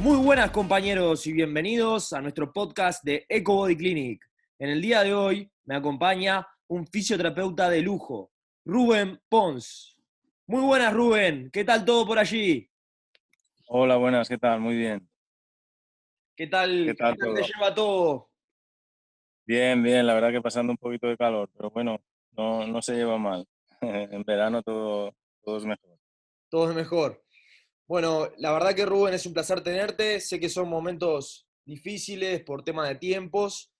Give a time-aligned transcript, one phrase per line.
[0.00, 4.24] Muy buenas compañeros y bienvenidos a nuestro podcast de EcoBody Clinic.
[4.58, 8.32] En el día de hoy me acompaña un fisioterapeuta de lujo,
[8.64, 9.98] Rubén Pons.
[10.46, 12.66] Muy buenas Rubén, ¿qué tal todo por allí?
[13.68, 14.58] Hola, buenas, ¿qué tal?
[14.58, 15.06] Muy bien.
[16.34, 18.30] ¿Qué tal, ¿Qué tal te lleva todo?
[19.44, 22.00] Bien, bien, la verdad que pasando un poquito de calor, pero bueno,
[22.38, 23.46] no, no se lleva mal.
[23.82, 25.14] En verano todo,
[25.44, 25.98] todo es mejor.
[26.48, 27.22] Todo es mejor.
[27.90, 30.20] Bueno, la verdad que Rubén es un placer tenerte.
[30.20, 33.72] Sé que son momentos difíciles por tema de tiempos,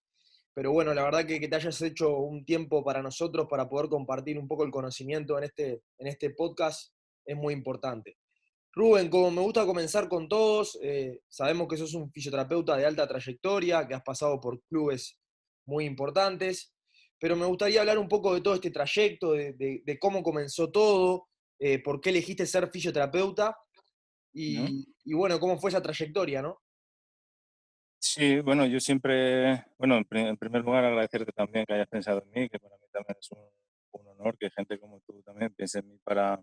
[0.52, 3.88] pero bueno, la verdad que, que te hayas hecho un tiempo para nosotros para poder
[3.88, 6.92] compartir un poco el conocimiento en este, en este podcast
[7.24, 8.18] es muy importante.
[8.72, 13.06] Rubén, como me gusta comenzar con todos, eh, sabemos que sos un fisioterapeuta de alta
[13.06, 15.20] trayectoria, que has pasado por clubes
[15.66, 16.74] muy importantes,
[17.16, 21.28] pero me gustaría hablar un poco de todo este trayecto, de, cómo comenzó todo,
[21.60, 23.56] eh, por qué elegiste ser fisioterapeuta
[24.32, 26.60] y, y bueno, cómo fue esa trayectoria, ¿no?
[28.02, 32.48] Sí, bueno, yo siempre, bueno, en primer lugar agradecerte también que hayas pensado en mí,
[32.48, 33.40] que para mí también es un,
[33.92, 36.42] un honor que gente como tú también piense en mí para,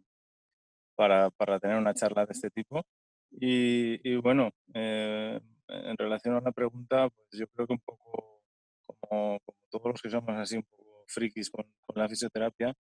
[0.96, 2.86] para, para tener una charla de este tipo.
[3.32, 8.44] Y, y bueno, eh, en relación a la pregunta, pues yo creo que un poco
[8.86, 12.74] como, como todos los que somos así un poco frikis con, con la fisioterapia,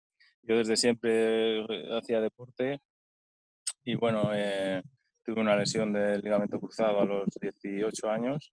[0.43, 2.81] yo desde siempre eh, hacía deporte
[3.85, 4.83] y bueno, eh,
[5.25, 8.53] tuve una lesión del ligamento cruzado a los 18 años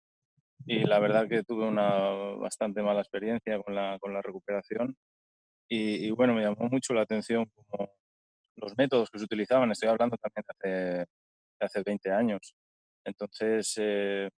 [0.65, 1.89] y la verdad que tuve una
[2.39, 4.95] bastante mala experiencia con la, con la recuperación
[5.69, 7.51] y, y bueno, me llamó mucho la atención
[8.55, 10.97] los métodos que se utilizaban, estoy hablando también de hace,
[11.59, 12.55] de hace 20 años.
[13.05, 14.29] Entonces eh,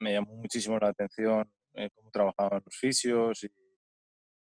[0.00, 3.48] me llamó muchísimo la atención eh, cómo trabajaban los fisios y,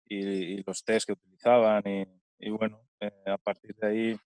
[0.08, 2.04] y- los test que utilizaban y,
[2.38, 2.80] y bueno,
[3.26, 4.16] a partir de ahí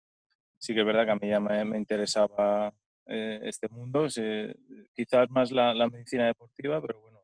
[0.63, 2.73] sí que es verdad que a mí ya me, me interesaba
[3.07, 4.55] eh, este mundo, se-
[4.93, 7.19] quizás más la, la medicina deportiva, pero bueno,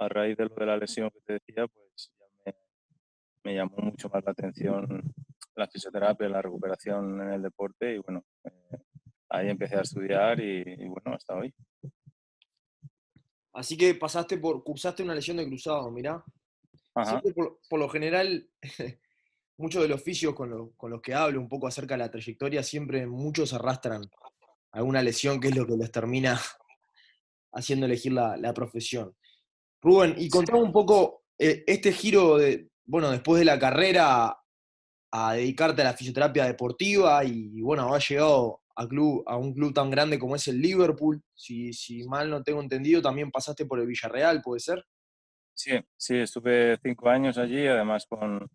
[0.00, 2.54] a raíz de lo de la lesión que te decía, pues ya me,
[3.44, 5.14] me llamó mucho más la atención
[5.54, 8.78] la fisioterapia, la recuperación en el deporte y bueno, eh,
[9.28, 11.54] ahí empecé a estudiar y, y bueno, hasta hoy.
[13.52, 16.24] Así que pasaste por, cursaste una lesión de cruzado, mirá.
[17.34, 18.48] Por, por lo general,
[19.58, 22.10] muchos de los fisios con, lo- con los que hablo un poco acerca de la
[22.10, 24.02] trayectoria, siempre muchos arrastran
[24.72, 26.40] alguna lesión que es lo que les termina
[27.52, 29.14] haciendo elegir la, la profesión.
[29.82, 34.38] Rubén, y contame un poco eh, este giro de, bueno, después de la carrera
[35.14, 39.74] a dedicarte a la fisioterapia deportiva y, bueno, has llegado a, club, a un club
[39.74, 41.22] tan grande como es el Liverpool.
[41.34, 44.82] Si, si mal no tengo entendido, también pasaste por el Villarreal, ¿puede ser?
[45.52, 48.48] Sí, sí, estuve cinco años allí, además con,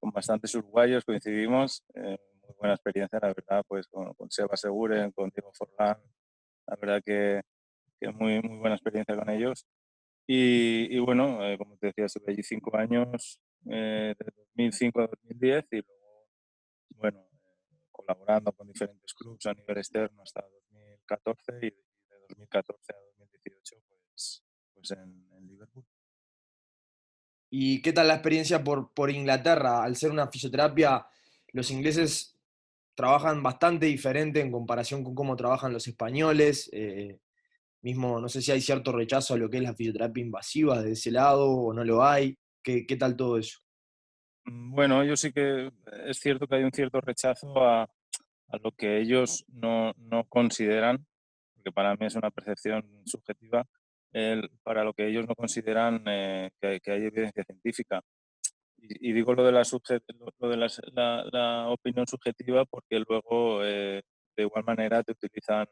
[0.00, 1.84] con bastantes uruguayos coincidimos.
[1.94, 5.98] eh, muy buena experiencia, la verdad, pues con, con Seba Seguren, con Diego Forlán.
[6.66, 7.42] La verdad que,
[8.00, 9.66] que muy, muy buena experiencia con ellos.
[10.26, 15.06] Y, y bueno, eh, como te decía, estuve allí cinco años, eh, de 2005 a
[15.08, 16.28] 2010, y luego,
[16.96, 17.26] bueno,
[17.90, 23.76] colaborando con diferentes clubes a nivel externo hasta 2014 y de 2014 a 2018,
[24.10, 24.44] pues,
[24.74, 25.29] pues en.
[27.50, 29.82] ¿Y qué tal la experiencia por, por Inglaterra?
[29.82, 31.06] Al ser una fisioterapia,
[31.52, 32.36] los ingleses
[32.94, 36.70] trabajan bastante diferente en comparación con cómo trabajan los españoles.
[36.72, 37.18] eh,
[37.82, 40.92] mismo, no sé si hay cierto rechazo a lo que es la fisioterapia invasiva de
[40.92, 42.36] ese lado o no lo hay.
[42.62, 43.60] ¿Qué, qué tal todo eso?
[44.44, 45.70] Mm, Bueno, yo sí que
[46.06, 51.06] es cierto que hay un cierto rechazo a, a lo que ellos no, no consideran,
[51.54, 53.66] porque para mí es una percepción subjetiva,
[54.12, 58.02] el- para lo que ellos no consideran eh, que, que hay evidencia científica.
[58.78, 59.62] Y, y digo lo de, la,
[60.40, 64.02] lo- de las- la, la opinión subjetiva porque luego eh,
[64.36, 65.66] de igual manera te utilizan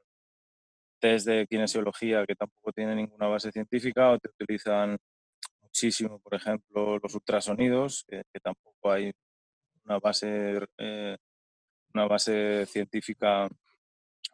[1.00, 4.96] test de kinesiología que tampoco tienen ninguna base científica o te utilizan
[5.62, 9.12] muchísimo, por ejemplo, los ultrasonidos, que, que tampoco hay
[9.85, 11.17] una base, eh,
[11.94, 13.49] una base científica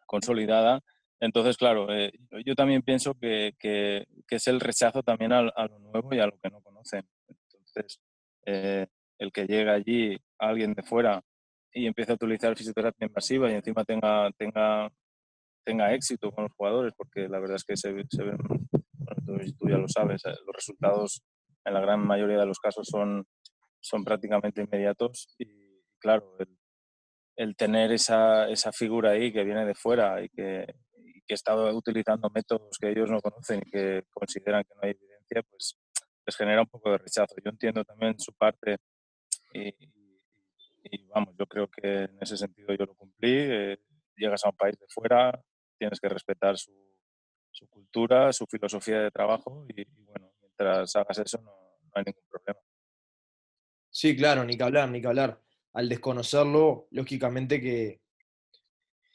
[0.07, 0.81] consolidada.
[1.25, 2.13] Entonces, claro, eh,
[2.45, 6.39] yo- también pienso que, que- es el rechazo también a, lo nuevo y a lo
[6.39, 7.03] que no conocen.
[7.29, 7.99] Entonces,
[8.45, 8.87] eh,
[9.19, 11.23] el que llega allí alguien de fuera
[11.73, 14.91] y empieza a utilizar fisioterapia invasiva y encima tenga, tenga,
[15.65, 19.69] tenga éxito con los jugadores, porque la verdad es que se, se ven, bueno, tú,
[19.69, 21.23] ya lo sabes, eh, los resultados
[21.65, 23.25] en la gran mayoría de los casos son,
[23.81, 25.47] son prácticamente inmediatos y
[25.99, 26.37] claro,
[27.37, 30.67] el, tener esa, esa, figura ahí que viene de fuera y que,
[31.27, 35.43] que está utilizando métodos que ellos no conocen y que consideran que no hay evidencia,
[35.51, 35.77] pues
[36.27, 37.35] les genera un poco de rechazo.
[37.45, 38.77] Yo entiendo también su parte
[39.53, 39.69] y,
[40.85, 43.33] y vamos, yo creo que en ese sentido yo lo cumplí.
[43.33, 43.79] Eh,
[44.17, 45.41] llegas a un país de fuera,
[45.79, 46.73] tienes que respetar su,
[47.51, 51.53] su cultura, su filosofía de trabajo y, bueno, mientras hagas eso no,
[51.95, 52.61] hay ningún problema.
[53.91, 55.41] Sí, claro, ni que hablar, ni que hablar.
[55.73, 58.01] Al desconocerlo, lógicamente que,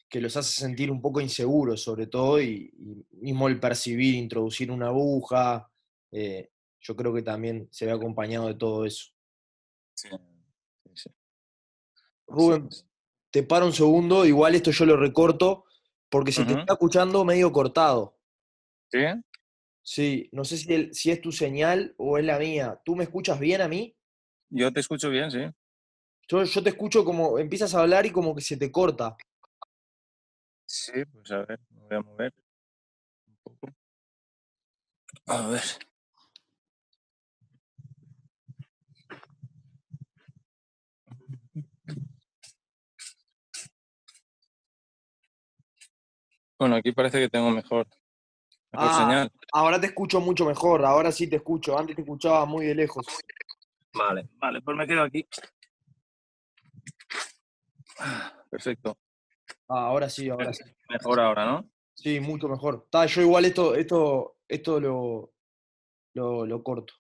[0.10, 2.74] que los hace sentir un poco inseguros, sobre todo, y,
[3.12, 5.72] mismo el percibir, introducir una aguja,
[6.12, 6.50] eh,
[6.82, 9.12] yo creo que también se ve acompañado de todo eso.
[9.94, 10.10] Sí,
[10.96, 11.10] sí.
[12.28, 12.70] Rubén,
[13.30, 15.66] te paro un segundo, igual esto yo lo recorto,
[16.10, 18.18] porque se te está escuchando medio cortado.
[18.92, 19.00] ¿Sí?
[19.84, 22.82] Sí, no sé si, si, es tu señal o es la mía.
[22.84, 23.96] ¿Tú me escuchas bien a mí?
[24.50, 25.40] Yo te escucho bien, sí.
[26.28, 29.16] Yo, yo te escucho como empiezas a hablar y como que se te corta.
[30.72, 32.34] Sí, pues a ver, me voy a mover
[33.26, 33.74] un poco.
[35.26, 35.64] A ver.
[46.60, 47.88] Bueno, aquí parece que tengo mejor,
[48.74, 49.32] ah, señal.
[49.52, 51.80] Ahora te escucho mucho mejor, ahora sí te escucho.
[51.80, 53.08] Antes te escuchaba muy de lejos.
[53.92, 55.28] Vale, vale, pues me quedo aquí.
[58.52, 58.96] Perfecto.
[59.70, 60.64] Ah, ahora sí, ahora sí.
[60.90, 61.70] Mejor ahora, ¿no?
[61.94, 62.82] Sí, mucho mejor.
[62.86, 65.32] Está, yo igual esto, esto, esto lo,
[66.14, 66.94] lo, corto.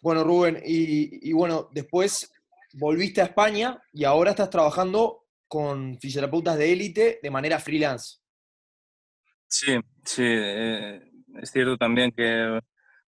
[0.00, 2.32] Bueno, Rubén, y, y, bueno, después
[2.74, 8.22] volviste a España y ahora estás trabajando con fisioterapeutas de élite de manera freelance.
[9.46, 11.02] Sí, sí, eh,
[11.42, 12.58] es cierto también que,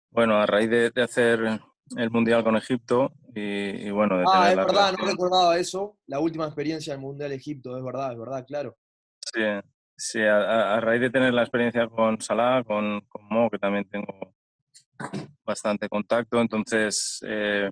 [0.09, 1.61] bueno, a raíz de, hacer
[1.97, 4.17] el Mundial con Egipto y, bueno...
[4.17, 8.11] De ah, es verdad, no recordaba eso, la última experiencia del Mundial Egipto, es verdad,
[8.11, 8.77] es verdad, claro.
[9.19, 9.41] Sí,
[9.95, 14.35] sí a, raíz de tener la experiencia con Salah, con, con Mo, que también tengo
[15.43, 17.69] bastante contacto, entonces, eh,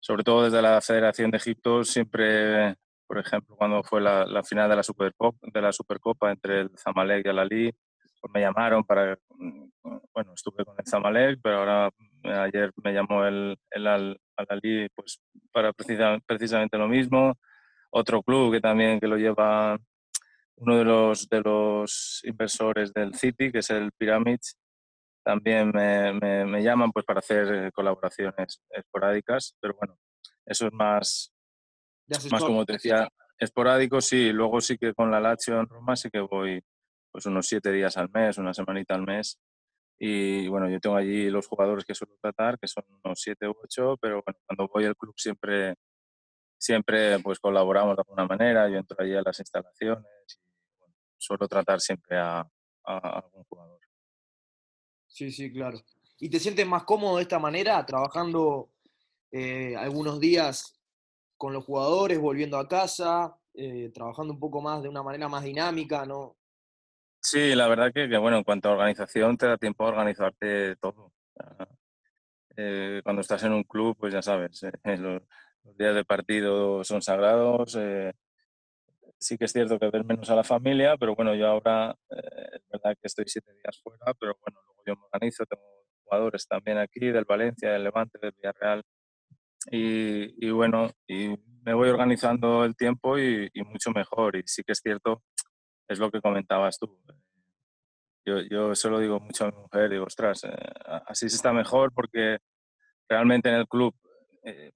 [0.00, 2.76] sobre todo desde la Federación de Egipto, siempre
[3.12, 7.26] por ejemplo, cuando fue la, final de la, Supercopa, de la Supercopa entre el Zamalek
[7.26, 7.74] y el Ali,
[8.22, 9.68] pues me llamaron para, mm,
[10.14, 14.88] bueno, estuve con el Zamalek, pero ahora mm, ayer me llamó el, el Al, Ali
[14.94, 15.20] pues
[15.52, 17.34] para precisamente lo mismo.
[17.90, 19.76] Otro club que también que lo lleva
[20.56, 24.56] uno de los, de los inversores del City, que es el Pyramids,
[25.24, 29.96] también me, me, me llaman pues para hacer colaboraciones esporádicas, pero bueno,
[30.46, 31.34] eso es más,
[32.30, 33.08] más como te decía,
[33.38, 34.32] esporádico, sí.
[34.32, 36.62] Luego sí que con la Lazio en Roma sí que voy
[37.12, 39.38] pues unos siete días al mes, una semanita al mes.
[39.98, 43.54] Y bueno, yo tengo allí los jugadores que suelo tratar, que son unos siete u
[43.62, 45.74] ocho, pero bueno, cuando voy al club siempre,
[46.58, 48.68] siempre pues colaboramos de alguna manera.
[48.68, 52.40] Yo entro allí a las instalaciones y suelo tratar siempre a,
[52.84, 53.78] a algún jugador.
[55.06, 55.78] Sí, sí, claro.
[56.18, 58.70] ¿Y te sientes más cómodo de esta manera, trabajando
[59.30, 60.80] eh, algunos días
[61.36, 65.42] con los jugadores, volviendo a casa, eh, trabajando un poco más de una manera más
[65.42, 66.36] dinámica, ¿no?
[67.22, 71.12] Sí, la verdad que, bueno, en cuanto a organización, te da tiempo a organizarte todo.
[72.56, 75.22] Eh, cuando estás en un club, pues ya sabes, eh, los,
[75.78, 77.78] días de partido son sagrados.
[79.18, 82.62] sí que es cierto que ves menos a la familia, pero bueno, yo ahora es
[82.70, 85.62] verdad que estoy siete días fuera, pero bueno, luego yo me organizo, tengo
[86.04, 88.82] jugadores también aquí del Valencia, del Levante, del Villarreal,
[89.70, 94.36] y, bueno, y me voy organizando el tiempo y, mucho mejor.
[94.36, 95.22] Y sí que es cierto,
[95.92, 96.98] es lo que comentabas tú.
[98.24, 100.50] Yo, yo eso lo digo mucho a mi mujer, digo, ostras, eh,
[101.06, 102.38] así se está mejor porque
[103.08, 103.94] realmente en el club
[104.44, 104.72] eh,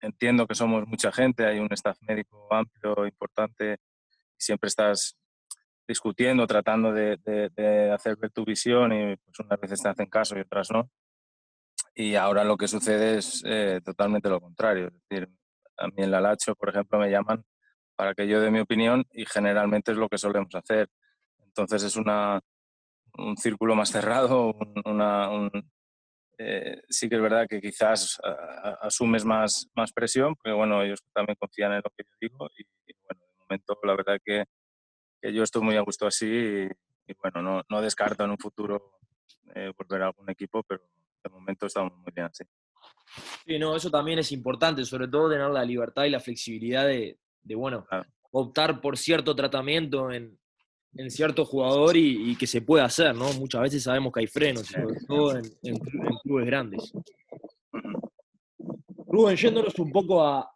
[0.00, 5.16] entiendo que somos mucha gente, hay un staff médico amplio, importante, y siempre estás
[5.88, 10.08] discutiendo, tratando de, de, de hacer ver tu visión y pues unas veces te hacen
[10.08, 10.90] caso y otras no.
[11.94, 14.88] Y ahora lo que sucede es eh, totalmente lo contrario.
[14.88, 15.28] Es decir,
[15.78, 17.42] a mí en la Lacho, por ejemplo, me llaman
[17.96, 20.88] para que yo dé mi opinión y generalmente es lo que solemos hacer.
[21.42, 22.40] Entonces es una,
[23.18, 24.54] un círculo más cerrado,
[26.38, 28.20] eh, sí que es verdad que quizás
[28.82, 32.64] asumes más, más presión, porque bueno, ellos también confían en lo que yo digo y,
[33.04, 34.44] bueno, de momento la verdad que,
[35.20, 36.26] que, yo estoy muy a gusto así
[37.06, 38.98] y, bueno, no, no, descarto en un futuro
[39.54, 40.82] eh, volver a algún equipo, pero
[41.24, 42.44] de momento estamos muy bien así.
[43.46, 47.18] Sí, no, eso también es importante, sobre todo tener la libertad y la flexibilidad de,
[47.54, 47.86] bueno,
[48.30, 50.38] optar por cierto tratamiento en,
[50.96, 53.32] en cierto jugador y, que se puede hacer, ¿no?
[53.34, 55.78] Muchas veces sabemos que hay frenos, sobre todo en,
[56.22, 56.92] clubes grandes.
[59.08, 60.50] Rubén, yéndonos un poco a,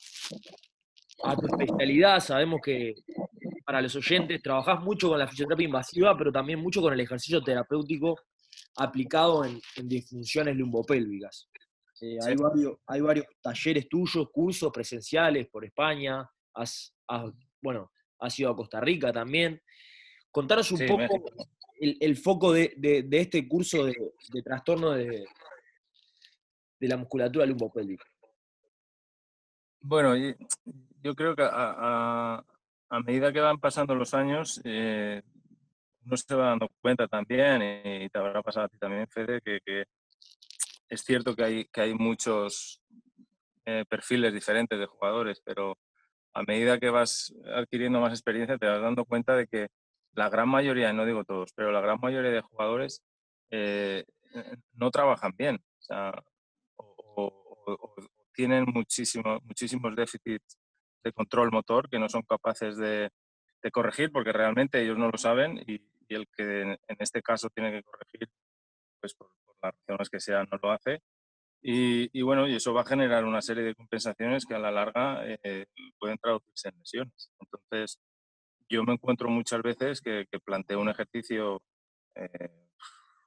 [1.23, 2.95] a tu especialidad, sabemos que
[3.65, 7.43] para los oyentes trabajás mucho con la fisioterapia invasiva, pero también mucho con el ejercicio
[7.43, 8.17] terapéutico
[8.77, 11.49] aplicado en, disfunciones lumbopélvicas.
[12.01, 16.95] Eh, hay, varios, hay varios talleres tuyos, cursos presenciales por España, has,
[17.61, 19.61] bueno, has ido a Costa Rica también.
[20.31, 21.25] Contanos un poco
[21.81, 22.77] el, foco de,
[23.11, 25.25] este curso de, trastorno de,
[26.81, 28.05] la musculatura lumbopélvica.
[29.81, 30.15] Bueno,
[31.03, 32.45] yo creo que a,
[33.05, 35.23] medida que van pasando los años, eh,
[36.05, 37.63] uno se va dando cuenta también,
[38.03, 39.85] y te habrá pasado a ti también, Fede, que,
[40.89, 42.83] es cierto que hay, que hay muchos
[43.65, 45.79] eh, perfiles diferentes de jugadores, pero
[46.33, 49.69] a medida que vas adquiriendo más experiencia te vas dando cuenta de que
[50.13, 53.03] la gran mayoría, no digo todos, pero la gran mayoría de jugadores
[53.51, 54.05] eh,
[54.75, 55.59] no trabajan bien.
[56.77, 57.67] O
[58.33, 60.59] tienen muchísimos muchísimos déficits
[61.05, 63.11] de control motor que no son capaces de,
[63.73, 67.85] corregir porque realmente ellos no lo saben y, el que en, este caso tiene que
[67.85, 68.29] corregir,
[69.01, 69.31] pues por,
[69.63, 71.03] las razones que sean, no lo hace.
[71.63, 75.23] Y, bueno, y eso va a generar una serie de compensaciones que a la larga
[75.25, 75.67] eh,
[75.99, 77.31] pueden traducirse en lesiones.
[77.39, 78.01] Entonces,
[78.69, 81.63] yo me encuentro muchas veces que, planteo un ejercicio
[82.15, 82.51] eh,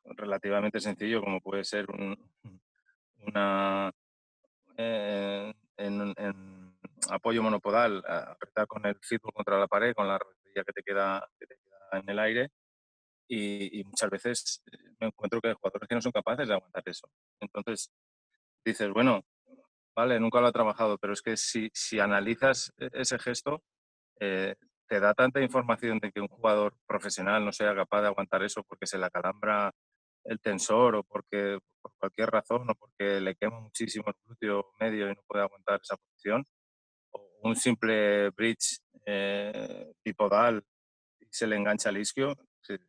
[0.06, 2.18] relativamente sencillo, como puede ser un,
[4.78, 5.54] eh,
[7.10, 11.28] apoyo monopodal, apretar con el fútbol contra la pared, con la rodilla que te queda,
[11.40, 12.52] que te queda en el aire.
[13.28, 16.84] Y, muchas veces eh, me encuentro que hay jugadores que no son capaces de aguantar
[16.86, 17.10] eso.
[17.40, 17.92] Entonces
[18.66, 19.24] dices, bueno,
[19.96, 23.64] vale, nunca lo ha trabajado, pero es que si, si analizas e, ese gesto,
[24.20, 28.64] te da tanta información de que un jugador profesional no sea capaz de aguantar eso
[28.64, 29.72] porque se le acalambra
[30.26, 35.10] el tensor o porque por cualquier razón o porque le quema muchísimo el glúteo medio
[35.10, 36.46] y no puede aguantar esa posición,
[37.12, 40.64] o un simple bridge eh, bipodal
[41.20, 42.36] y se le engancha el isquio,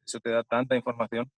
[0.06, 1.30] eso te da tanta información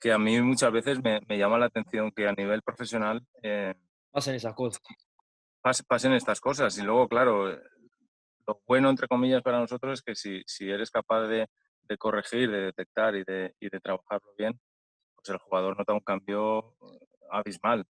[0.00, 3.74] que a mí muchas veces me, llama la atención que a nivel profesional eh,
[4.10, 4.82] pasen esas cosas.
[5.86, 7.50] pasen estas cosas y luego, claro,
[8.46, 11.48] lo bueno, entre comillas, para nosotros es que si, si eres capaz de,
[11.82, 14.58] de, corregir, de detectar y de, y de trabajarlo bien,
[15.14, 17.84] pues el jugador nota un cambio eh, abismal.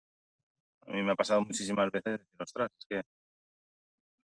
[0.86, 3.02] A mí me ha pasado muchísimas veces decir, ostras, es que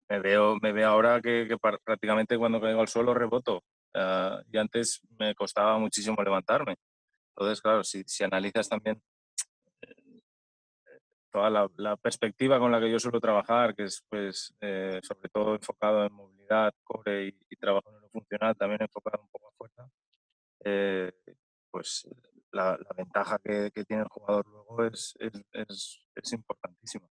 [0.07, 3.63] me veo, me veo ahora que, que prácticamente cuando caigo al suelo reboto.
[3.95, 6.75] Uh, y antes me costaba muchísimo levantarme.
[7.37, 9.01] Entonces, claro, si, analizas también
[11.31, 15.55] toda la, perspectiva con la que yo suelo trabajar, que es pues eh, sobre todo
[15.55, 19.89] enfocado en movilidad, core y, trabajo en funcional, también enfocado un poco a fuerza,
[20.63, 21.11] eh,
[21.69, 22.07] pues
[22.51, 27.09] la, ventaja que, tiene el jugador luego es, es, es, importantísima.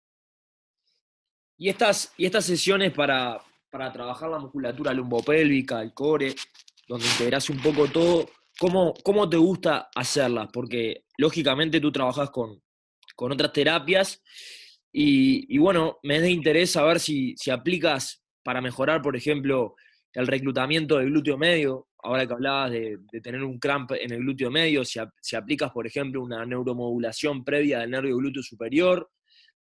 [1.59, 6.35] Y estas, y estas sesiones para, para trabajar la musculatura lumbopélvica, el core,
[6.89, 8.27] donde integras un poco todo,
[8.59, 10.49] ¿cómo, ¿cómo te gusta hacerlas?
[10.53, 12.63] Porque lógicamente tú trabajas con,
[13.15, 14.23] con otras terapias.
[14.97, 19.75] Y, bueno, me es de interés saber si, si aplicas para mejorar, por ejemplo,
[20.13, 24.53] el reclutamiento del glúteo medio, ahora que hablabas de, tener un cramp en el glúteo
[24.53, 25.01] medio, si,
[25.35, 29.11] aplicas, por ejemplo, una neuromodulación previa del nervio glúteo superior,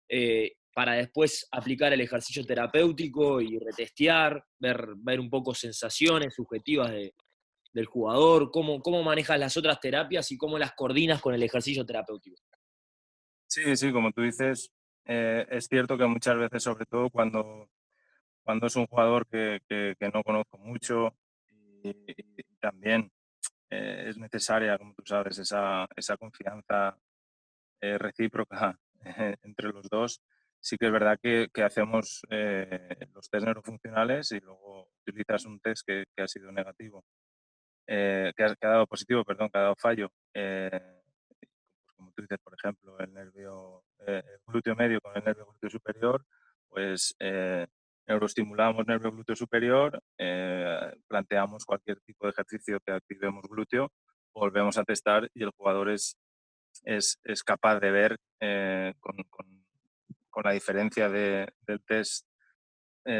[0.08, 6.90] eh, para después aplicar el ejercicio terapéutico y retestear, ver, ver un poco sensaciones subjetivas
[7.78, 11.86] del jugador, cómo, cómo manejas las otras terapias y cómo las coordinas con el ejercicio
[11.86, 12.42] terapéutico.
[13.46, 14.70] Sí, sí, como tú dices,
[15.06, 17.70] eh, es cierto que muchas veces, sobre todo cuando,
[18.42, 21.14] cuando es un jugador que, que, no conozco mucho
[21.82, 21.94] y,
[22.60, 23.10] también
[23.70, 26.98] eh, es necesaria, como tú sabes, esa, esa confianza
[27.80, 28.76] eh, recíproca
[29.42, 30.20] entre los dos,
[30.60, 32.22] sí que es verdad que, que hacemos
[33.14, 37.04] los test neurofuncionales y luego utilizas un test que, que ha sido negativo,
[37.88, 40.10] que ha, que, ha, dado positivo, perdón, que ha dado fallo
[41.98, 46.24] como tú dices, por ejemplo, el nervio eh, glúteo medio con el nervio glúteo superior,
[46.68, 47.66] pues eh,
[48.06, 53.90] neuroestimulamos nervio glúteo superior, eh, planteamos cualquier tipo de ejercicio que activemos glúteo,
[54.32, 56.16] volvemos a testar y el jugador es,
[56.84, 58.18] es, es capaz de ver
[59.00, 59.58] con, con,
[60.44, 62.24] la diferencia de, del test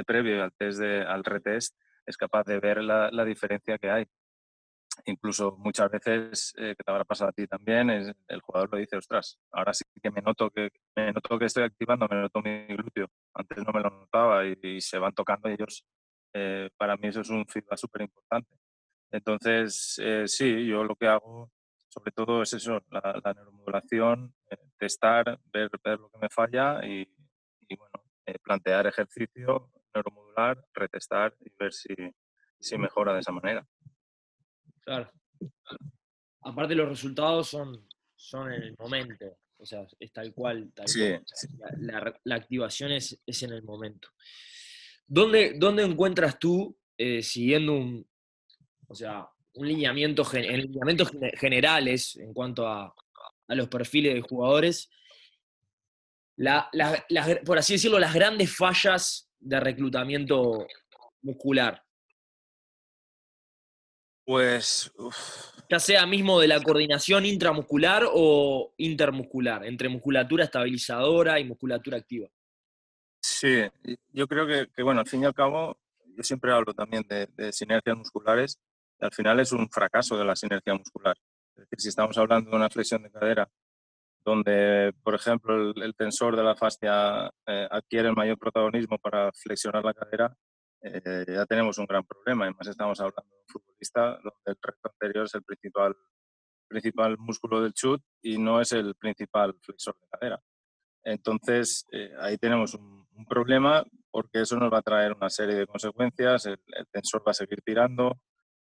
[0.06, 1.74] previo al, test de, al retest,
[2.06, 4.06] es capaz de ver la, la diferencia que hay
[5.06, 8.78] incluso muchas veces, eh, que te habrá pasado a ti también, es, el jugador lo
[8.78, 12.40] dice, ostras, ahora sí que me noto que, me noto que estoy activando, me noto
[12.42, 13.08] mi glúteo.
[13.34, 15.84] Antes no me lo notaba y, se van tocando ellos.
[16.34, 18.56] Eh, para mí eso es un feedback súper importante.
[19.10, 21.50] Entonces, eh, sí, yo lo que hago
[21.88, 27.08] sobre todo es eso, la, neuromodulación, eh, testar, ver, ver lo que me falla y,
[28.26, 31.94] eh, plantear ejercicio, neuromodular, retestar y ver si,
[32.60, 33.66] si mejora de esa manera.
[34.88, 35.12] Claro.
[36.40, 40.72] Aparte los resultados son, son en el momento, o sea, es tal cual.
[40.86, 41.12] sí,
[42.24, 44.08] La, activación es, es, en el momento.
[45.06, 46.74] ¿Dónde, dónde encuentras tú,
[47.20, 48.08] siguiendo un,
[48.86, 52.94] o sea, un lineamiento, en lineamientos generales en cuanto a,
[53.48, 54.88] los perfiles de jugadores,
[57.44, 60.66] por así decirlo, las grandes fallas de reclutamiento
[61.20, 61.84] muscular.
[64.28, 64.92] Pues.
[65.70, 72.28] Ya sea mismo de la coordinación intramuscular o intermuscular, entre musculatura estabilizadora y musculatura activa.
[73.22, 73.64] Sí,
[74.12, 75.78] yo creo que, bueno, al fin y al cabo,
[76.14, 78.58] yo siempre hablo también de, de sinergias musculares
[79.00, 81.16] al final es un fracaso de la sinergia muscular.
[81.50, 83.48] Es decir, si estamos hablando de una flexión de cadera,
[84.24, 89.84] donde, por ejemplo, el, tensor de la fascia eh, adquiere el mayor protagonismo para flexionar
[89.84, 90.36] la cadera,
[90.82, 92.44] eh, ya tenemos un gran problema.
[92.44, 95.96] Además, estamos hablando de un futbolista donde el recto anterior es el principal,
[96.68, 100.42] principal músculo del chut y no es el principal flexor de cadera.
[101.04, 105.66] Entonces, eh, ahí tenemos un, problema porque eso nos va a traer una serie de
[105.66, 106.46] consecuencias.
[106.46, 106.58] el
[106.92, 108.16] tensor va a seguir tirando,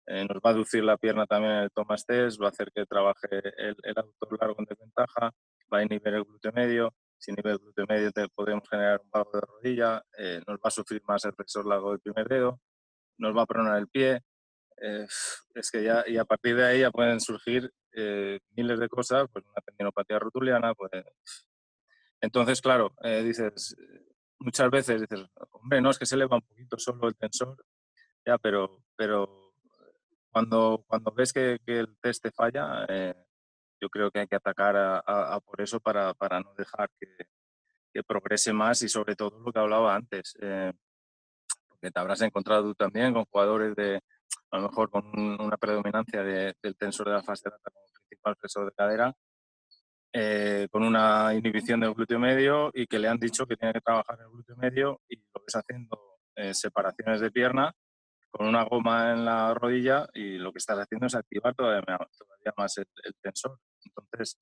[0.05, 2.71] eh, nos va a aducir la pierna también en el Thomas Test, va a hacer
[2.73, 5.31] que trabaje el, el aductor largo en desventaja,
[5.73, 9.31] va a inhibir el glúteo medio, si inhibe el glúteo medio podemos generar un valgo
[9.33, 12.59] de rodilla, eh, nos va a sufrir más el flexor largo del primer dedo,
[13.17, 14.19] nos va a pronar el pie,
[14.81, 15.07] eh,
[15.55, 17.71] es que ya, y a partir de ahí ya pueden surgir
[18.55, 20.91] miles de cosas, pues una tendinopatía rotuliana, pues...
[22.19, 23.75] Entonces, claro, dices,
[24.39, 27.63] muchas veces dices, hombre, no, es que se eleva un poquito solo el tensor,
[28.25, 29.53] ya, pero, pero
[30.31, 33.13] cuando, cuando ves que, el test te falla, eh,
[33.83, 37.07] yo creo que hay que atacar a, por eso para, para no dejar que,
[37.93, 40.71] que, progrese más y sobre todo lo que hablaba antes, eh,
[41.67, 43.99] porque te habrás encontrado tú también con jugadores de,
[44.51, 48.65] a lo mejor con una predominancia del tensor de la fase lata como principal tensor
[48.67, 49.13] de cadera,
[50.13, 53.81] eh, con una inhibición del glúteo medio y que le han dicho que tiene que
[53.81, 55.99] trabajar el glúteo medio y lo ves haciendo
[56.53, 57.75] separaciones de pierna
[58.33, 61.83] con una goma en la rodilla y lo que estás haciendo es activar todavía,
[62.57, 62.87] más el,
[63.21, 63.59] tensor.
[63.85, 64.37] Entonces,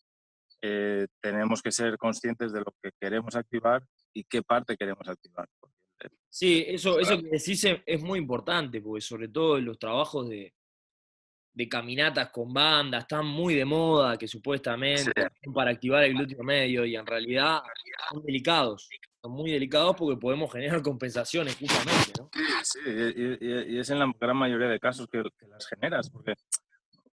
[0.62, 5.48] eh, tenemos que ser conscientes de lo que queremos activar y qué parte queremos activar.
[6.30, 10.54] Sí, eso, eso que decís es muy importante, porque sobre todo en los trabajos de,
[11.54, 15.12] de caminatas con banda están muy de moda, que supuestamente
[15.44, 17.62] son para activar el glúteo medio y en realidad
[18.10, 18.90] son delicados
[19.22, 22.30] son muy delicados porque podemos generar compensaciones justamente, ¿no?
[22.64, 26.34] Sí, y, es en la gran mayoría de casos que, las generas, porque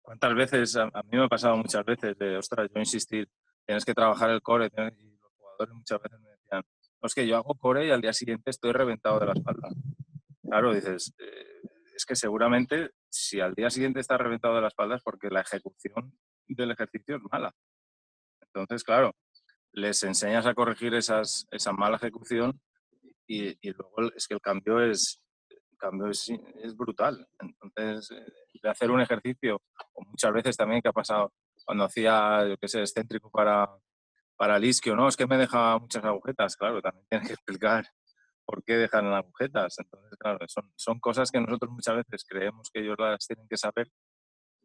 [0.08, 3.28] cuántas veces, a, mí me ha pasado muchas veces de, ostras, yo insistir,
[3.66, 6.64] tienes que trabajar el core, y los jugadores muchas veces me decían,
[7.02, 9.68] es que yo hago core y al día siguiente estoy reventado de la espalda.
[10.42, 11.62] Claro, dices, eh,
[11.94, 15.42] es que seguramente si al día siguiente estás reventado de la espalda es porque la
[15.42, 16.18] ejecución
[16.48, 17.54] del ejercicio es mala.
[18.40, 19.14] Entonces, claro,
[19.74, 22.62] les enseñas a corregir esas, esa mala ejecución
[23.28, 25.22] y, luego es que el cambio es,
[25.78, 26.30] cambio es,
[26.76, 27.28] brutal.
[27.40, 28.26] Entonces, eh,
[28.62, 29.62] de hacer un ejercicio,
[29.94, 31.34] o muchas veces también que ha pasado
[31.66, 33.70] cuando hacía, yo qué sé, excéntrico para,
[34.36, 37.86] para el isquio, no, es que me deja muchas agujetas, claro, también tienes que explicar
[38.46, 39.78] por qué dejan agujetas.
[39.80, 43.58] Entonces, claro, son, son cosas que nosotros muchas veces creemos que ellos las tienen que
[43.58, 43.90] saber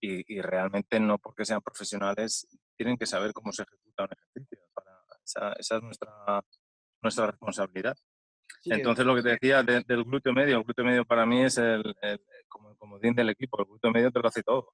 [0.01, 2.47] y, y realmente no porque sean profesionales
[2.77, 4.59] tienen que saber cómo se ejecuta un ejercicio.
[5.25, 6.43] Esa, es nuestra,
[7.03, 7.97] nuestra responsabilidad.
[8.65, 11.83] Entonces, lo que te decía del glúteo medio, el glúteo medio para mí es el,
[12.49, 14.73] como, como del equipo, el glúteo medio te lo hace todo.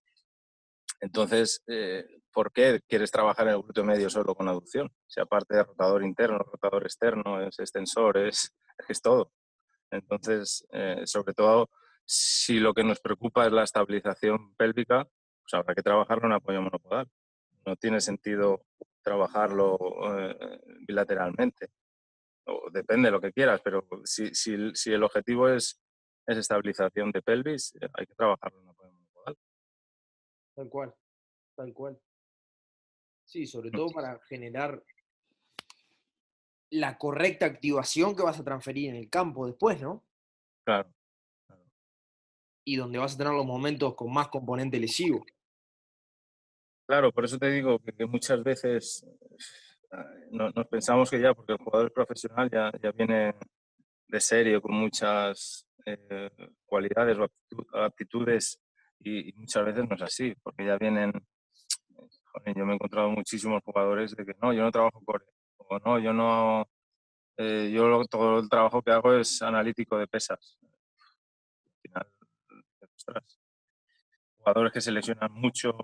[1.00, 4.90] Entonces, eh, ¿por qué quieres trabajar en el glúteo medio solo con aducción?
[5.06, 8.52] Si aparte de rotador interno, rotador externo, es extensor, es,
[8.88, 9.32] es todo.
[9.90, 11.70] Entonces, eh, sobre todo,
[12.04, 16.62] si lo que nos preocupa es la estabilización pélvica, pues habrá que trabajarlo en apoyo
[16.62, 17.08] monopodal.
[17.64, 18.64] No tiene sentido
[19.02, 19.78] trabajarlo
[20.18, 21.68] eh, bilateralmente.
[22.48, 25.80] O depende de lo que quieras, pero si, si, si el objetivo es,
[26.26, 29.36] es, estabilización de pelvis, eh, hay que trabajarlo en apoyo monopodal.
[30.54, 30.94] Tal cual,
[31.54, 32.00] tal cual.
[33.24, 34.82] Sí, sobre todo para generar
[36.70, 40.04] la correcta activación que vas a transferir en el campo después, ¿no?
[40.64, 40.90] Claro.
[42.64, 45.24] Y donde vas a tener los momentos con más componente lesivo.
[46.86, 49.06] Claro, por eso te digo que, muchas veces
[49.92, 53.34] ah, nos pensamos que ya, porque el jugador profesional ya, ya viene
[54.08, 56.30] de serio, con muchas eh,
[56.66, 58.60] cualidades o aptitudes
[59.00, 61.12] y, muchas veces no es así, porque ya vienen,
[62.56, 65.24] yo me he encontrado muchísimos jugadores de que no, yo no trabajo core,
[65.58, 66.68] o no, yo no,
[67.36, 70.58] eh, yo todo el trabajo que hago es analítico de pesas.
[71.64, 72.06] Al final,
[74.48, 75.76] jugadores que se lesionan mucho,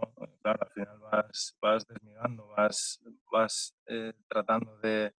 [0.42, 3.00] claro, al final vas, vas desmigando, vas,
[3.30, 5.12] vas eh, tratando de,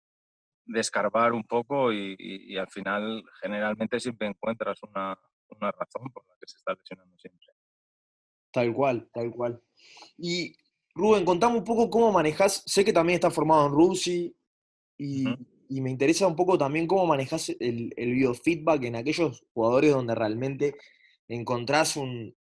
[0.64, 5.16] de, escarbar un poco y, y, al final generalmente siempre encuentras una,
[5.48, 7.46] una razón por la que se está lesionando siempre.
[8.52, 9.62] Tal cual, tal cual.
[10.18, 10.56] Y
[10.94, 14.36] Rubén, contame un poco cómo manejas, sé que también estás formado en RUSI
[14.98, 15.24] y,
[15.68, 20.14] y me interesa un poco también cómo manejas el, el, biofeedback en aquellos jugadores donde
[20.14, 20.74] realmente
[21.28, 22.35] encontrás un,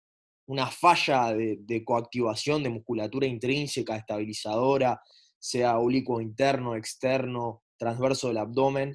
[0.52, 5.00] una falla de, de, coactivación de musculatura intrínseca, estabilizadora,
[5.38, 8.94] sea oblicuo interno, externo, transverso del abdomen.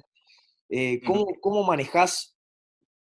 [0.68, 2.36] Eh, ¿cómo, ¿Cómo manejás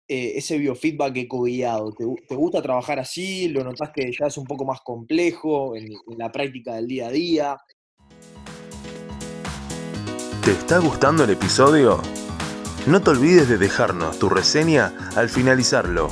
[0.06, 1.92] eh, ese biofeedback eco-guiado?
[1.92, 3.48] ¿Te, ¿Te, gusta trabajar así?
[3.48, 7.08] ¿Lo notas que ya es un poco más complejo en, en la práctica del día
[7.08, 7.56] a día?
[10.44, 12.00] ¿Te está gustando el episodio?
[12.86, 16.08] No te olvides de dejarnos tu reseña al finalizarlo.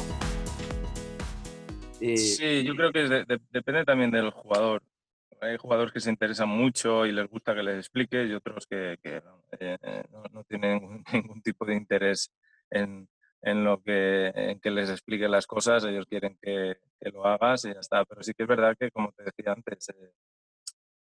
[2.07, 4.83] Eh, sí, yo creo que de, de, depende también del jugador.
[5.41, 8.99] Hay jugadores que se interesan mucho y les gusta que les explique y otros que,
[9.03, 9.23] que
[9.59, 12.31] eh, no, no, tienen ningún, ningún, tipo de interés
[12.71, 13.09] en,
[13.41, 15.85] en lo que, en que les explique las cosas.
[15.85, 18.05] Ellos quieren que, que, lo hagas y ya está.
[18.05, 20.13] Pero sí que es verdad que, como te decía antes, eh,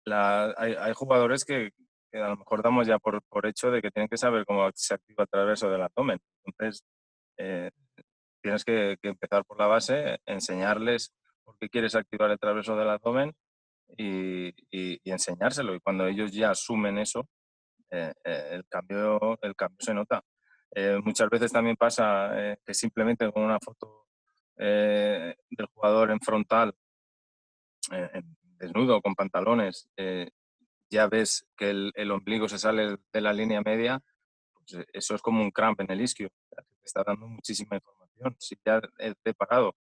[0.06, 1.72] la, hay, hay, jugadores que,
[2.12, 4.70] que a lo mejor damos ya por, por hecho de que tienen que saber cómo
[4.76, 6.20] se activa el traverso del abdomen.
[6.46, 6.84] Entonces,
[7.38, 7.72] eh,
[8.42, 12.90] tienes que, que, empezar por la base, enseñarles por qué quieres activar el traverso del
[12.90, 13.34] abdomen
[13.98, 15.76] y, y, y enseñárselo.
[15.76, 17.28] Y cuando ellos ya asumen eso,
[17.90, 20.22] eh, eh, el, cambio, el cambio se nota.
[20.74, 24.08] Eh, muchas veces también pasa eh, que simplemente con una foto
[24.58, 26.74] eh, del jugador en frontal,
[27.92, 29.90] en desnudo, con pantalones,
[30.92, 34.02] ya ves que el, el, ombligo se sale de la línea media,
[34.54, 38.01] pues eh, eso es como un cramp en el isquio, te está dando muchísima información.
[38.38, 39.76] Si ya el preparado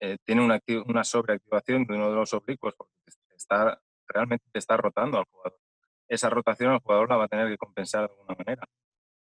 [0.00, 2.92] eh, tiene una, una, sobreactivación de uno de los oblicuos, porque
[3.36, 5.58] está, realmente te está rotando al jugador.
[6.08, 8.68] Esa rotación al jugador la va a tener que compensar de alguna manera.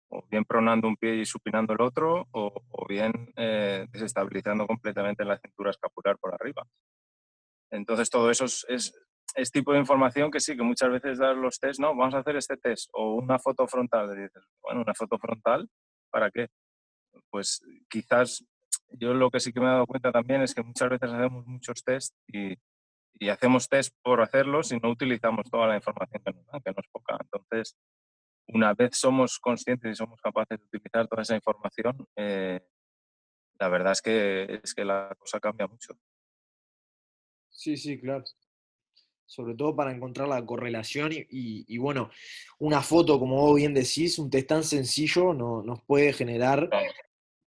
[0.10, 2.52] O bien pronando un pie y supinando el otro, o,
[2.88, 6.64] bien eh, desestabilizando completamente la cintura escapular por arriba.
[7.70, 11.60] Entonces todo eso es, es, tipo de información que sí, que muchas veces dar los
[11.60, 14.14] test, no, vamos a hacer este test o una foto frontal.
[14.16, 15.70] Dices, bueno, una foto frontal,
[16.10, 16.50] ¿para qué?
[17.32, 18.46] Pues quizás
[18.90, 21.46] yo lo que sí que me he dado cuenta también es que muchas veces hacemos
[21.48, 22.56] muchos test y,
[23.14, 26.72] y hacemos test por hacerlos y no utilizamos toda la información que nos dan, que
[26.72, 27.18] no es poca.
[27.20, 27.78] Entonces,
[28.48, 32.60] una vez somos conscientes y somos capaces de utilizar toda esa información, eh,
[33.60, 35.94] la verdad es que, es que la cosa cambia mucho.
[37.50, 38.26] Sí, sí, claro
[39.32, 42.10] sobre todo para encontrar la correlación y, y, y, bueno,
[42.60, 46.70] una foto, como vos bien decís, un test tan sencillo no, nos puede generar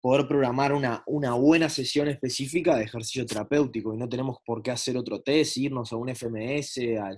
[0.02, 4.72] poder programar una, una buena sesión específica de ejercicio terapéutico y no tenemos por qué
[4.72, 7.14] hacer otro test, irnos a un FMS, a,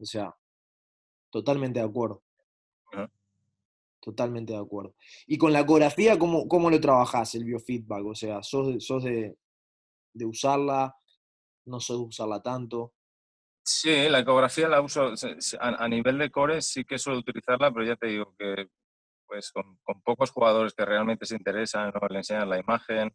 [0.00, 0.34] o sea,
[1.30, 2.22] totalmente de acuerdo.
[4.00, 4.94] Totalmente de acuerdo.
[5.26, 8.04] Y con la ecografía, ¿cómo, cómo lo trabajás, el biofeedback?
[8.04, 9.36] O sea, ¿sos, sos de,
[10.12, 10.96] de usarla?
[11.66, 12.94] ¿No sos de usarla tanto?
[13.62, 15.12] Sí, la ecografía la uso
[15.60, 18.68] a, nivel de core, sí que suelo utilizarla, pero ya te digo que
[19.28, 22.08] pues con, pocos jugadores que realmente se interesan, ¿no?
[22.08, 23.14] le enseñas la imagen,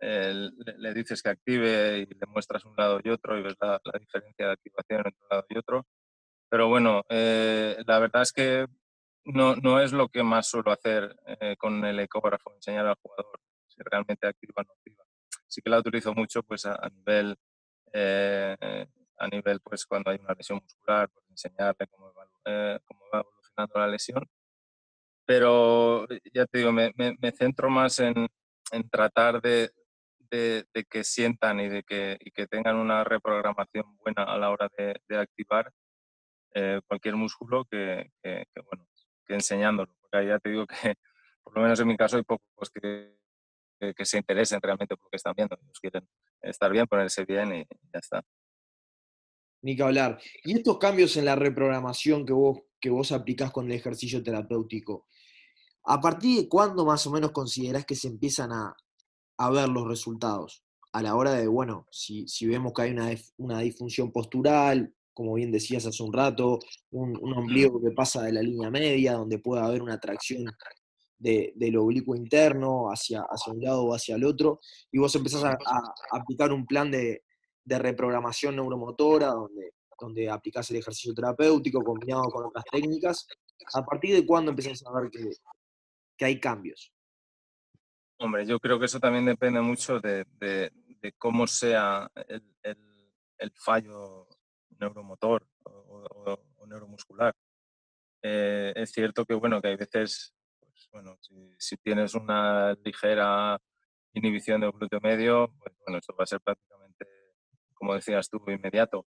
[0.00, 4.46] le, dices que active y le muestras un lado y otro y ves la, diferencia
[4.46, 5.86] de activación entre un lado y otro.
[6.48, 8.66] Pero bueno, eh, la verdad es que
[9.24, 13.40] no, no es lo que más suelo hacer eh, con el ecógrafo, enseñar al jugador
[13.68, 15.04] si realmente activa o no activa.
[15.46, 17.36] Sí que la utilizo mucho pues a, a nivel
[17.92, 18.56] eh,
[19.22, 23.86] a nivel, pues cuando hay una lesión muscular, pues enseñarle cómo, cómo va evolucionando la
[23.86, 24.28] lesión.
[25.24, 28.28] Pero ya te digo, me, me, me centro más en,
[28.72, 29.70] en tratar de,
[30.30, 34.50] de, de, que sientan y de que, y que tengan una reprogramación buena a la
[34.50, 35.72] hora de, de activar
[36.54, 38.86] eh, cualquier músculo que, que, que, bueno,
[39.26, 39.94] que enseñándolo.
[40.00, 40.74] Porque ya te digo que,
[41.44, 43.16] por lo menos en mi caso, hay pocos que,
[43.96, 45.56] que, se interesen realmente por lo que están viendo.
[45.60, 46.08] Ellos quieren
[46.40, 48.22] estar bien, ponerse bien y ya está
[49.62, 50.20] ni que hablar.
[50.44, 55.06] Y estos cambios en la reprogramación que vos, que vos aplicás con el ejercicio terapéutico,
[55.84, 58.76] ¿a partir de cuándo más o menos considerás que se empiezan a,
[59.38, 60.62] a ver los resultados?
[60.92, 65.34] A la hora de, bueno, si, si vemos que hay una, una, disfunción postural, como
[65.34, 66.58] bien decías hace un rato,
[66.90, 70.44] un, un, ombligo que pasa de la línea media, donde puede haber una tracción
[71.18, 75.44] de, del oblicuo interno hacia, hacia un lado o hacia el otro, y vos empezás
[75.44, 75.56] a,
[76.10, 77.22] aplicar un plan de,
[77.64, 83.26] de reprogramación neuromotora, donde, donde aplicás el ejercicio terapéutico combinado con otras técnicas.
[83.74, 85.30] ¿A partir de cuándo empezás a ver que,
[86.24, 86.92] hay cambios?
[88.18, 90.24] Hombre, yo creo que eso también depende mucho de,
[91.18, 94.28] cómo sea el, fallo
[94.78, 97.34] neuromotor o, neuromuscular.
[98.22, 101.18] Eh, es cierto que, bueno, que hay veces, pues, bueno,
[101.58, 103.58] si, tienes una ligera
[104.12, 107.06] inhibición del glúteo medio, pues bueno, eso va a ser prácticamente,
[107.74, 109.06] como decías tú, inmediato.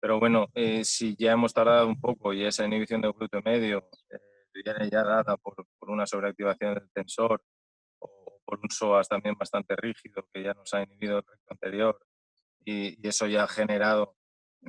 [0.00, 3.88] Pero bueno, eh, si ya hemos tardado un poco y esa inhibición del glúteo medio
[4.10, 4.18] eh,
[4.52, 5.54] viene ya dada por,
[5.86, 7.42] por, una sobreactivación del tensor
[8.00, 11.98] o por un psoas también bastante rígido que ya nos ha inhibido el recto anterior
[12.64, 14.16] y, y eso ya ha generado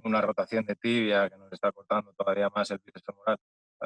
[0.04, 3.38] una rotación de tibia que nos está cortando todavía más el bíceps femoral.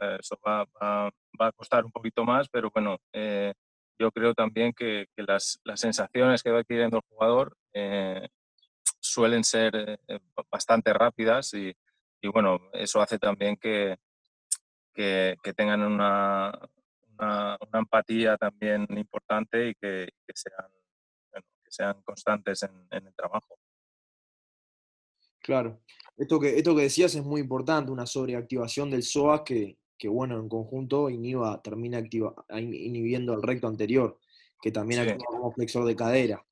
[0.02, 3.54] Eh, eso va, a costar un poquito más, pero bueno, eh,
[4.00, 8.28] yo creo también que, las, sensaciones que va adquiriendo el jugador eh,
[9.00, 10.00] suelen ser
[10.50, 11.76] bastante rápidas y,
[12.32, 13.98] bueno, eso hace también que,
[14.94, 16.52] que, tengan una,
[17.22, 20.70] una, empatía también importante y que, sean,
[21.34, 23.58] que sean constantes en el trabajo.
[25.42, 25.82] Claro.
[26.18, 30.40] Esto que, esto que decías es muy importante, una sobreactivación del psoas que, que bueno,
[30.40, 34.20] en conjunto inhiba, termina activa, inhibiendo el recto anterior,
[34.62, 36.46] que también actúa como flexor de cadera.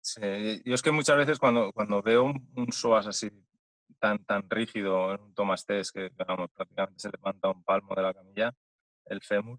[0.00, 3.30] Sí, yo es que muchas veces cuando, cuando veo un, un psoas así
[3.98, 8.14] tan, tan rígido en un Thomas Test, que prácticamente se levanta un palmo de la
[8.14, 8.54] camilla,
[9.06, 9.58] el fémur,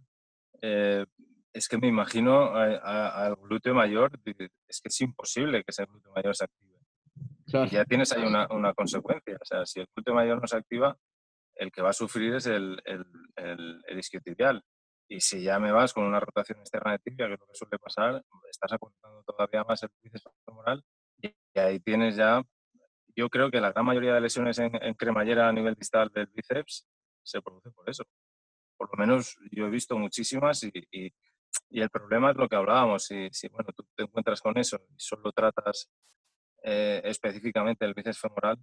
[0.61, 1.05] eh,
[1.53, 4.11] es que me imagino al glúteo mayor,
[4.67, 6.71] es que es imposible que ese glúteo mayor se active.
[7.47, 9.37] Y ya tienes ahí una, una, consecuencia.
[9.41, 10.97] O sea, si el glúteo mayor no se activa,
[11.55, 13.05] el que va a sufrir es el, el,
[13.85, 14.63] el, isquiotibial.
[15.09, 17.55] Y si ya me vas con una rotación externa de tibia, que es lo que
[17.55, 20.81] suele pasar, estás acortando todavía más el bíceps femoral
[21.21, 22.41] y, ahí tienes ya,
[23.15, 26.87] yo creo que la gran mayoría de lesiones en, cremallera a nivel distal del bíceps
[27.23, 28.05] se produce por eso.
[28.81, 31.13] Por lo menos yo he visto muchísimas y, y,
[31.69, 33.05] y el problema es lo que hablábamos.
[33.05, 35.87] Si, si, bueno, tú te encuentras con eso y solo tratas
[36.63, 38.57] eh, específicamente el bíceps femoral,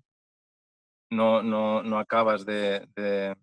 [1.10, 3.36] no, no, no acabas de, de,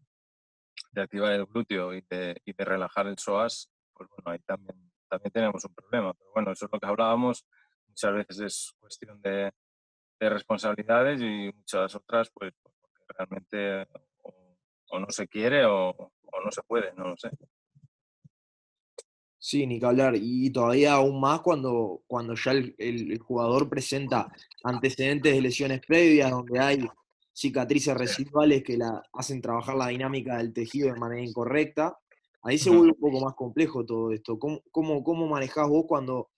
[0.97, 5.31] activar el glúteo y de, y de, relajar el psoas, pues bueno, ahí también, también
[5.31, 6.13] tenemos un problema.
[6.13, 7.45] Pero bueno, eso es lo que hablábamos,
[7.87, 9.53] muchas veces es cuestión de,
[10.19, 12.77] de responsabilidades y muchas otras, pues porque
[13.17, 13.87] realmente
[14.23, 17.29] o, no se quiere o, o no se puede, no lo sé.
[19.37, 20.15] Sí, ni que hablar.
[20.15, 24.27] Y todavía aún más cuando, cuando ya el, jugador presenta
[24.63, 26.87] antecedentes de lesiones previas, donde hay
[27.31, 31.95] cicatrices residuales que la hacen trabajar la dinámica del tejido de manera incorrecta.
[32.41, 34.39] Ahí se vuelve un poco más complejo todo esto.
[34.39, 36.31] ¿Cómo, cómo, cómo manejás vos cuando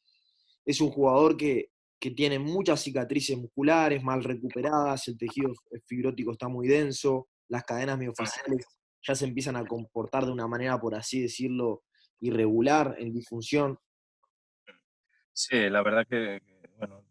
[0.66, 5.54] es un jugador que, que tiene muchas cicatrices musculares mal recuperadas, el tejido
[5.86, 8.66] fibrótico está muy denso, las cadenas miofaciales
[9.02, 11.84] ya se empiezan a comportar de una manera, por así decirlo,
[12.20, 13.78] irregular, en disfunción.
[15.32, 16.42] Sí, la verdad que,
[16.78, 17.06] bueno,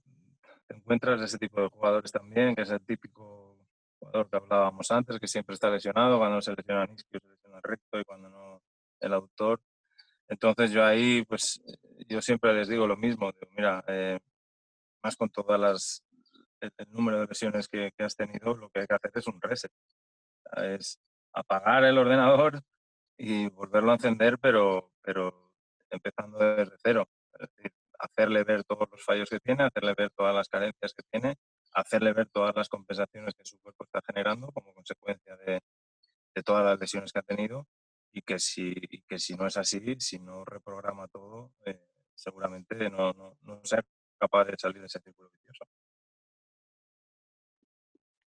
[0.66, 3.57] te encuentras ese tipo de jugadores también, que es el típico
[3.99, 7.57] jugador que hablábamos antes, que siempre está lesionado, cuando se lesiona el isquio, se lesiona
[7.59, 8.62] el recto y cuando no
[9.01, 9.61] el autor.
[10.29, 11.62] Entonces yo ahí, pues,
[12.09, 14.18] yo siempre les digo lo mismo, mira, eh,
[15.03, 16.05] más con todas las,
[16.61, 19.40] el, número de lesiones que, que, has tenido, lo que hay que hacer es un
[19.40, 19.70] reset.
[20.57, 20.99] Es
[21.37, 22.62] apagar el ordenador,
[23.18, 25.53] y volverlo a encender, pero, pero
[25.90, 27.09] empezando desde cero.
[27.38, 31.03] Es decir, hacerle ver todos los fallos que tiene, hacerle ver todas las carencias que
[31.11, 31.37] tiene,
[31.72, 35.61] hacerle ver todas las compensaciones que su cuerpo está generando como consecuencia de,
[36.35, 37.66] de todas las lesiones que ha tenido
[38.12, 38.75] y que si,
[39.09, 41.81] que si no es así, si no reprograma todo, eh,
[42.14, 43.83] seguramente no, no, no sea
[44.18, 45.64] capaz de salir de ese círculo vicioso.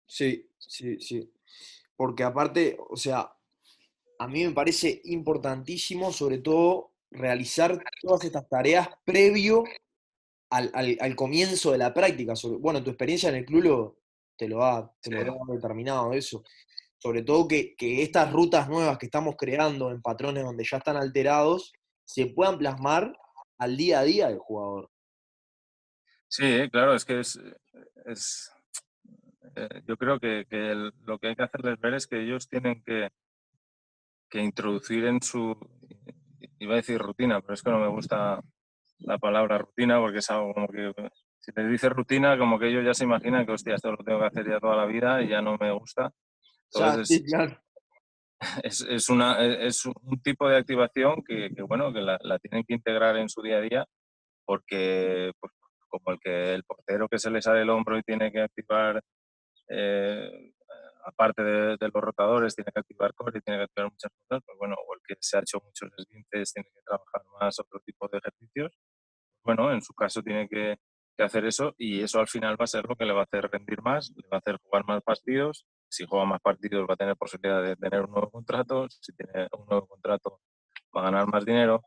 [0.07, 1.33] Sí, sí, sí.
[1.99, 3.35] Porque aparte, o sea,
[4.21, 9.65] a mí me parece importantísimo, sobre todo, realizar todas estas tareas previo
[10.51, 12.35] al, comienzo de la práctica.
[12.61, 13.99] bueno, tu experiencia en el club
[14.37, 16.45] te lo ha, determinado eso.
[16.99, 21.73] Sobre todo que, estas rutas nuevas que estamos creando en patrones donde ya están alterados
[22.05, 23.13] se puedan plasmar
[23.59, 24.89] al día a día del jugador.
[26.29, 28.53] Sí, claro, es que es,
[29.59, 30.47] eh, yo creo que,
[31.05, 33.11] lo que hay que hacerles ver es que ellos tienen que,
[34.31, 35.57] que introducir en su,
[36.59, 38.41] iba a decir rutina, pero es que no me gusta
[39.01, 40.93] la palabra rutina porque es algo como que,
[41.39, 44.21] si le dices rutina, como que ellos ya se imaginan que, hostia, esto lo tengo
[44.21, 46.13] que hacer ya toda la vida y ya no me gusta.
[46.73, 47.25] Entonces,
[48.63, 52.65] es, es, una, es un tipo de activación que, que bueno, que la, la, tienen
[52.65, 53.87] que integrar en su día a día
[54.45, 55.53] porque, pues,
[55.89, 59.03] como el que el portero que se le sale el hombro y tiene que activar,
[59.69, 60.53] eh,
[61.05, 64.59] aparte de, los rotadores, tiene que activar core y tiene que activar muchas cosas, pues
[64.59, 68.09] bueno, o el que se ha hecho muchos esguinces tiene que trabajar más otro tipo
[68.09, 68.79] de ejercicios.
[69.45, 70.77] Bueno, en su caso tiene que,
[71.19, 73.51] hacer eso y eso al final va a ser lo que le va a hacer
[73.51, 75.67] rendir más, le va a hacer jugar más partidos.
[75.89, 78.87] Si juega más partidos va a tener posibilidad de tener un nuevo contrato.
[78.89, 80.41] Si tiene un nuevo contrato
[80.97, 81.83] va a ganar más dinero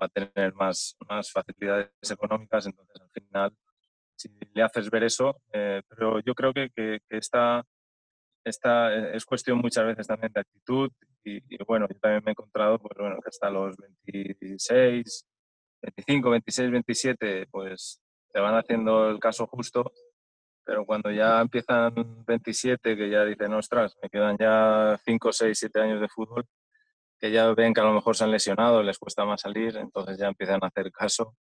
[0.00, 0.96] va a tener más
[1.32, 3.56] facilidades económicas, entonces al final,
[4.16, 7.62] si le haces ver eso, eh, pero yo creo que, que, esta,
[8.44, 10.90] esta, es cuestión muchas veces también de actitud
[11.24, 13.76] y, bueno, yo también me he encontrado, pues bueno, que hasta los
[14.06, 15.26] 26,
[15.82, 18.00] 25, 26, 27, pues
[18.32, 19.92] te van haciendo el caso justo,
[20.64, 25.80] pero cuando ya empiezan 27, que ya dicen, ostras, me quedan ya 5, 6, 7
[25.80, 26.44] años de fútbol,
[27.18, 30.18] que ya ven que a lo mejor se han lesionado, les cuesta más salir, entonces
[30.18, 31.34] ya empiezan a hacer caso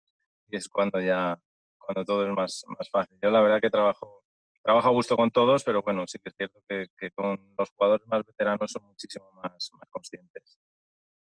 [0.49, 1.39] y es cuando ya
[1.85, 3.18] cuando todo es más, más fácil.
[3.23, 4.25] Yo la verdad que trabajo,
[4.62, 7.71] trabajo a gusto con todos, pero bueno, sí que es cierto que, que con los
[7.71, 10.59] jugadores más veteranos son muchísimo más, más conscientes.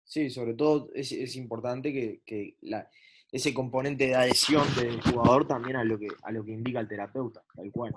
[0.04, 2.88] Sí, sobre todo es, es importante que, que la,
[3.30, 6.88] ese componente de adhesión del jugador también a lo que, a lo que indica el
[6.88, 7.94] terapeuta, tal cual.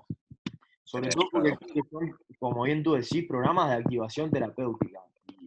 [0.84, 1.56] Sobre todo porque
[1.90, 5.02] son, como bien tú decís, programas de activación terapéutica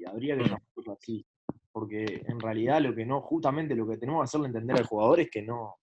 [0.06, 1.26] habría que hacerlo así.
[1.72, 5.20] Porque en realidad lo que no, justamente lo que tenemos que hacerle entender al jugador
[5.20, 5.76] es que no,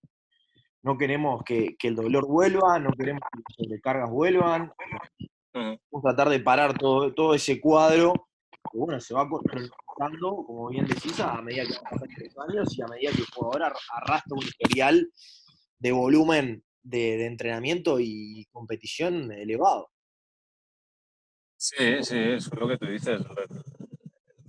[0.83, 4.71] no queremos que, el dolor vuelva, no queremos que las sobrecargas vuelvan.
[5.53, 8.13] Vamos a tratar de parar todo, todo ese cuadro
[8.71, 12.81] que bueno, se va controlando, como bien decís, a medida que pasan los años y
[12.81, 15.11] a medida que el jugador arrastra un historial
[15.79, 19.89] de volumen de, de entrenamiento y competición elevado.
[21.57, 23.21] Sí, sí, es lo que tú dices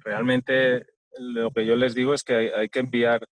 [0.04, 0.86] realmente
[1.18, 3.26] lo que yo les digo es que hay, que enviar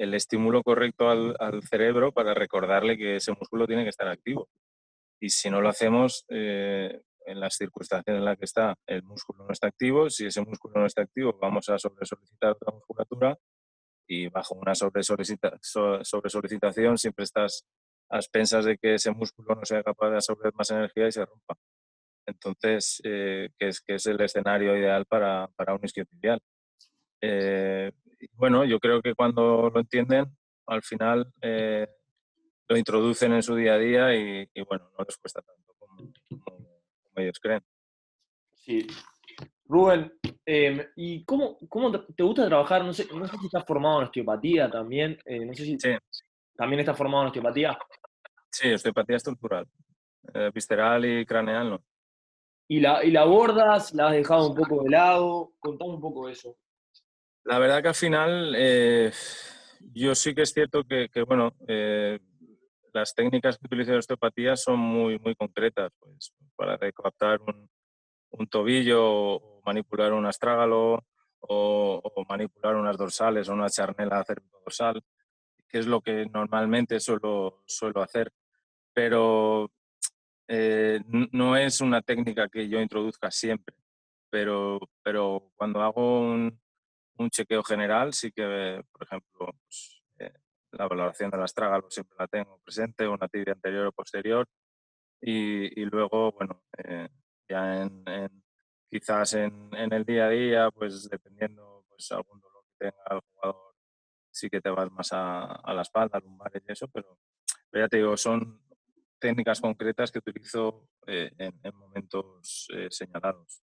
[0.00, 1.36] el estímulo correcto al,
[1.68, 4.48] cerebro para recordarle que ese músculo tiene que estar activo.
[5.20, 9.44] Y si no lo hacemos, eh, en las circunstancias en las que está, el músculo
[9.44, 10.08] no está activo.
[10.08, 13.36] Si ese músculo no está activo, vamos a sobresolicitar otra musculatura
[14.08, 17.66] y bajo una sobresolicitación siempre estás
[18.08, 21.26] a expensas de que ese músculo no sea capaz de absorber más energía y se
[21.26, 21.56] rompa.
[22.26, 26.40] Entonces, eh, que, es, que es el escenario ideal para, para un isquiotibial.
[27.20, 27.92] Eh,
[28.32, 30.26] bueno, yo creo que cuando lo entienden,
[30.66, 31.86] al final eh,
[32.68, 36.12] lo introducen en su día a día y, bueno, no les cuesta tanto como,
[37.16, 37.62] ellos creen.
[38.54, 38.86] Sí.
[39.64, 40.12] Rubén,
[40.44, 42.84] em, ¿y cómo, cómo, te gusta trabajar?
[42.84, 45.18] No sé, no sé si estás formado en osteopatía también.
[45.26, 45.90] no sé si sí.
[46.56, 47.78] también estás formado en osteopatía.
[48.50, 49.66] Sí, osteopatía estructural.
[50.52, 51.84] visceral y craneal no.
[52.68, 53.92] ¿Y la, y la abordas?
[53.94, 55.52] ¿La has dejado un poco de lado?
[55.58, 56.56] Contame un poco de eso.
[57.44, 59.12] La verdad que al final eh,
[59.94, 62.18] yo sí que es cierto que, bueno, eh,
[62.92, 67.68] las técnicas que utilizo de osteopatía son muy, muy concretas, pues para recaptar un,
[68.30, 71.04] un tobillo o manipular un astrágalo
[71.40, 74.24] o, manipular unas dorsales o una charnela
[74.64, 75.02] dorsal,
[75.68, 78.32] que es lo que normalmente suelo, suelo hacer.
[78.92, 79.70] Pero
[80.48, 81.00] eh,
[81.32, 83.74] no es una técnica que yo introduzca siempre,
[84.28, 86.60] pero, pero cuando hago un,
[87.20, 90.32] un chequeo general, sí que, por ejemplo, pues, eh,
[90.72, 94.46] la valoración del astrágalo siempre la tengo presente, una tibia anterior o posterior,
[95.20, 97.08] y, y luego, bueno, eh,
[97.48, 98.04] ya en,
[98.90, 103.20] quizás en, en, el día a día, pues dependiendo pues algún dolor que tenga el
[103.20, 103.74] jugador,
[104.30, 107.18] sí que te vas más a, a la espalda, lumbares y eso, pero,
[107.70, 108.62] pero ya te digo, son
[109.18, 113.62] técnicas concretas que utilizo eh, en, momentos eh, señalados.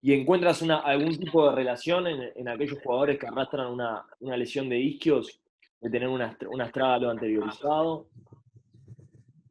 [0.00, 4.78] ¿Y encuentras una, algún tipo de relación en, aquellos jugadores que arrastran una, lesión de
[4.78, 5.40] isquios,
[5.80, 6.22] de tener un,
[6.60, 8.08] astrágalo anteriorizado?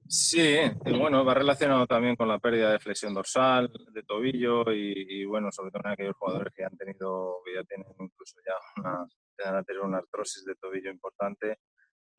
[0.07, 5.51] Sí, bueno, va relacionado también con la pérdida de flexión dorsal, de tobillo y, bueno,
[5.51, 9.05] sobre todo en aquellos jugadores que han tenido, que ya tienen incluso ya una,
[9.83, 11.57] una artrosis de tobillo importante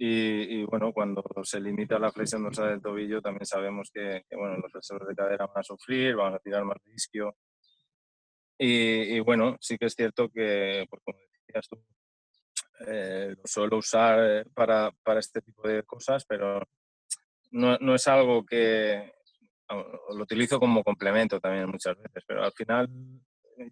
[0.01, 4.71] y, bueno, cuando se limita la flexión dorsal del tobillo, también sabemos que, bueno, los
[4.71, 7.35] flexores de cadera van a sufrir, van a tirar más de.
[8.59, 11.81] Y, bueno, sí que es cierto que, pues como decías tú,
[12.87, 16.61] eh, lo suelo usar para, para, este tipo de cosas, pero
[17.53, 19.13] no, no, es algo que
[19.69, 22.89] lo utilizo como complemento también muchas veces, pero al final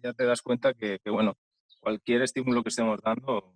[0.01, 1.37] ya te das cuenta que, bueno,
[1.79, 3.53] cualquier estímulo que estemos dando,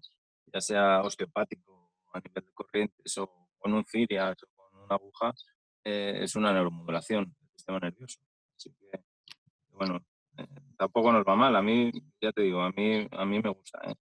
[0.54, 5.34] ya sea osteopático a nivel de corrientes o con un Cirias o con una aguja,
[5.84, 8.20] eh, es una neuromodulación del sistema nervioso.
[8.56, 9.04] Así que,
[9.70, 10.11] bueno, eh,
[10.78, 11.56] tampoco nos va mal.
[11.56, 13.96] A mí, ya te digo, a mí, a mí me gusta ¿eh?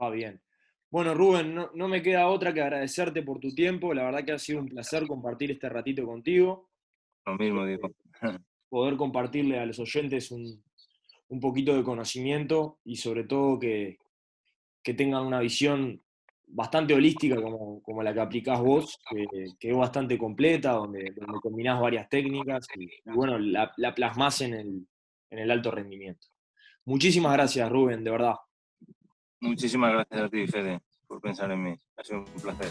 [0.00, 0.40] Va bien.
[0.90, 3.92] Bueno, Rubén, no, me queda otra que agradecerte por tu tiempo.
[3.92, 6.70] La verdad que ha sido un placer compartir este ratito contigo.
[7.26, 7.90] Lo mismo digo.
[8.68, 10.62] Poder compartirle a los oyentes un,
[11.40, 13.98] poquito de conocimiento y sobre todo que,
[14.96, 16.00] tengan una visión
[16.46, 21.80] bastante holística como, como la que aplicás vos, que, es bastante completa, donde, donde combinás
[21.80, 24.86] varias técnicas y, bueno, la, la plasmás en el,
[25.30, 26.26] en el alto rendimiento.
[26.84, 28.34] Muchísimas gracias, Rubén, de verdad.
[29.40, 31.74] Muchísimas gracias a ti, Fede, por pensar en mí.
[31.96, 32.68] Ha sido un placer.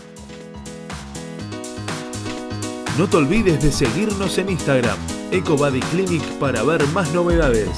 [2.98, 4.98] No te olvides de seguirnos en Instagram,
[5.32, 7.70] EcoBody Clinic, para ver más novedades.